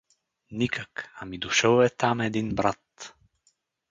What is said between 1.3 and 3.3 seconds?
дошъл е там един брат.